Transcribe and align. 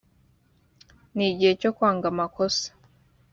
n 1.15 1.17
igihe 1.29 1.53
cyo 1.61 1.71
kwanga 1.75 2.05
amakosa 2.13 2.67